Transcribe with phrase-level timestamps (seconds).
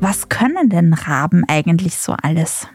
[0.00, 2.68] Was können denn Raben eigentlich so alles?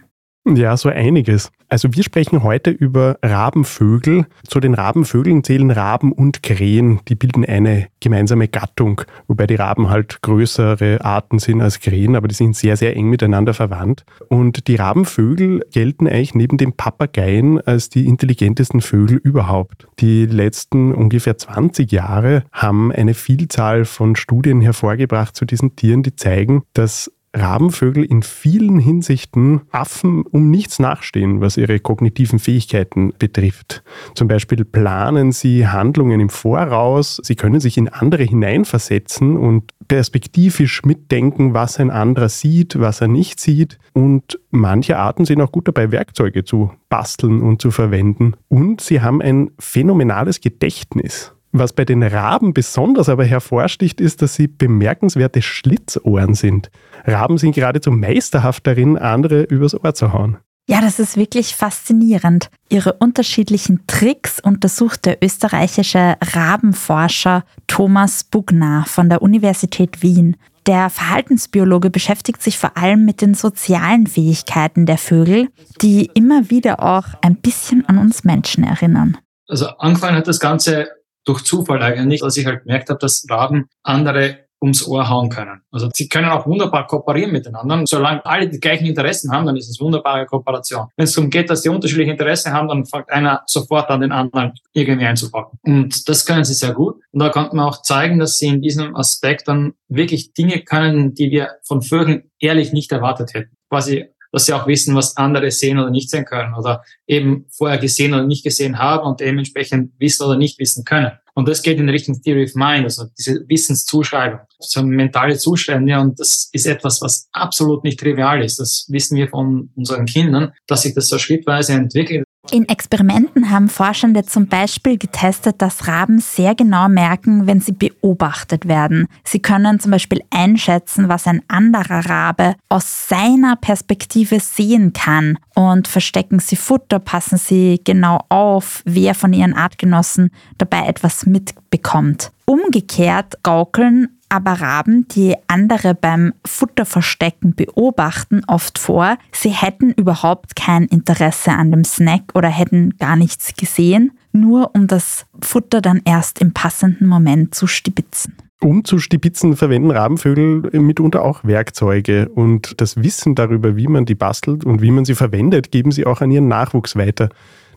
[0.55, 1.51] Ja, so einiges.
[1.67, 4.25] Also wir sprechen heute über Rabenvögel.
[4.47, 6.99] Zu den Rabenvögeln zählen Raben und Krähen.
[7.07, 12.27] Die bilden eine gemeinsame Gattung, wobei die Raben halt größere Arten sind als Krähen, aber
[12.27, 14.03] die sind sehr, sehr eng miteinander verwandt.
[14.29, 19.87] Und die Rabenvögel gelten eigentlich neben den Papageien als die intelligentesten Vögel überhaupt.
[19.99, 26.15] Die letzten ungefähr 20 Jahre haben eine Vielzahl von Studien hervorgebracht zu diesen Tieren, die
[26.15, 33.83] zeigen, dass Rabenvögel in vielen Hinsichten Affen um nichts nachstehen, was ihre kognitiven Fähigkeiten betrifft.
[34.15, 40.83] Zum Beispiel planen sie Handlungen im Voraus, sie können sich in andere hineinversetzen und perspektivisch
[40.83, 43.77] mitdenken, was ein anderer sieht, was er nicht sieht.
[43.93, 48.33] Und manche Arten sind auch gut dabei, Werkzeuge zu basteln und zu verwenden.
[48.47, 51.33] Und sie haben ein phänomenales Gedächtnis.
[51.51, 56.69] Was bei den Raben besonders aber hervorsticht, ist, dass sie bemerkenswerte Schlitzohren sind.
[57.05, 60.37] Raben sind geradezu meisterhaft darin, andere übers Ohr zu hauen.
[60.67, 62.51] Ja, das ist wirklich faszinierend.
[62.69, 70.35] Ihre unterschiedlichen Tricks untersucht der österreichische Rabenforscher Thomas Bugner von der Universität Wien.
[70.67, 75.47] Der Verhaltensbiologe beschäftigt sich vor allem mit den sozialen Fähigkeiten der Vögel,
[75.81, 79.17] die immer wieder auch ein bisschen an uns Menschen erinnern.
[79.47, 80.89] Also angefangen hat das Ganze
[81.29, 85.61] durch Zufall eigentlich, dass ich halt gemerkt habe, dass Raben andere ums Ohr hauen können.
[85.71, 87.83] Also sie können auch wunderbar kooperieren miteinander.
[87.85, 90.87] Solange alle die gleichen Interessen haben, dann ist es wunderbare Kooperation.
[90.97, 94.11] Wenn es darum geht, dass die unterschiedliche Interessen haben, dann fängt einer sofort an, den
[94.11, 95.59] anderen irgendwie einzupacken.
[95.63, 96.95] Und das können sie sehr gut.
[97.11, 101.13] Und da konnte man auch zeigen, dass sie in diesem Aspekt dann wirklich Dinge können,
[101.13, 103.55] die wir von Vögeln ehrlich nicht erwartet hätten.
[103.69, 107.77] Quasi dass sie auch wissen, was andere sehen oder nicht sehen können oder eben vorher
[107.77, 111.11] gesehen oder nicht gesehen haben und dementsprechend wissen oder nicht wissen können.
[111.33, 115.97] Und das geht in Richtung Theory of Mind, also diese Wissenszuschreibung, so mentale Zustände.
[115.97, 118.59] Und das ist etwas, was absolut nicht trivial ist.
[118.59, 122.25] Das wissen wir von unseren Kindern, dass sich das so schrittweise entwickelt.
[122.51, 128.67] In Experimenten haben Forschende zum Beispiel getestet, dass Raben sehr genau merken, wenn sie beobachtet
[128.67, 129.07] werden.
[129.23, 135.87] Sie können zum Beispiel einschätzen, was ein anderer Rabe aus seiner Perspektive sehen kann und
[135.87, 142.31] verstecken sie Futter, passen sie genau auf, wer von ihren Artgenossen dabei etwas mitbekommt.
[142.45, 150.85] Umgekehrt gaukeln aber Raben, die andere beim Futterverstecken beobachten, oft vor, sie hätten überhaupt kein
[150.85, 156.39] Interesse an dem Snack oder hätten gar nichts gesehen, nur um das Futter dann erst
[156.39, 158.35] im passenden Moment zu stibitzen.
[158.61, 164.15] Um zu stibitzen, verwenden Rabenvögel mitunter auch Werkzeuge und das Wissen darüber, wie man die
[164.15, 167.29] bastelt und wie man sie verwendet, geben sie auch an ihren Nachwuchs weiter.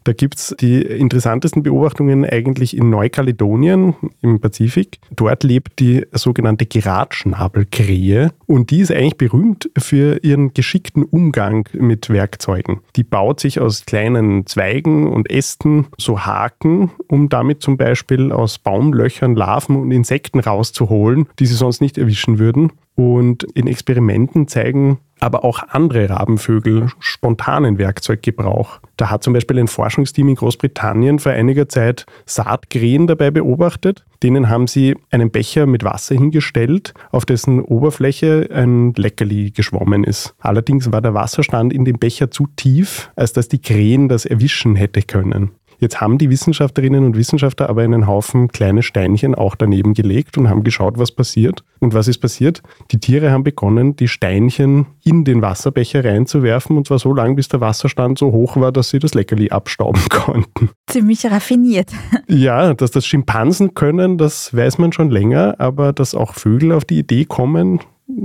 [0.04, 4.98] Da gibt es die interessantesten Beobachtungen eigentlich in Neukaledonien im Pazifik.
[5.14, 12.10] Dort lebt die sogenannte Geradschnabelkrähe und die ist eigentlich berühmt für ihren geschickten Umgang mit
[12.10, 12.80] Werkzeugen.
[12.96, 18.58] Die baut sich aus kleinen Zweigen und Ästen so Haken, um damit zum Beispiel aus
[18.58, 22.72] Baumlöchern Larven und Insekten rauszuholen, die sie sonst nicht erwischen würden.
[22.94, 28.80] Und in Experimenten zeigen aber auch andere Rabenvögel spontanen Werkzeuggebrauch.
[28.96, 34.04] Da hat zum Beispiel ein Forschungsteam in Großbritannien vor einiger Zeit Saatkrähen dabei beobachtet.
[34.24, 40.34] Denen haben sie einen Becher mit Wasser hingestellt, auf dessen Oberfläche ein Leckerli geschwommen ist.
[40.40, 44.74] Allerdings war der Wasserstand in dem Becher zu tief, als dass die Krähen das erwischen
[44.74, 45.52] hätte können.
[45.82, 50.48] Jetzt haben die Wissenschaftlerinnen und Wissenschaftler aber einen Haufen kleine Steinchen auch daneben gelegt und
[50.48, 51.64] haben geschaut, was passiert.
[51.80, 52.62] Und was ist passiert?
[52.92, 57.48] Die Tiere haben begonnen, die Steinchen in den Wasserbecher reinzuwerfen und zwar so lange, bis
[57.48, 60.70] der Wasserstand so hoch war, dass sie das Leckerli abstauben konnten.
[60.86, 61.90] Ziemlich raffiniert.
[62.28, 66.84] Ja, dass das Schimpansen können, das weiß man schon länger, aber dass auch Vögel auf
[66.84, 67.80] die Idee kommen,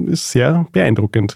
[0.05, 1.35] ist sehr beeindruckend.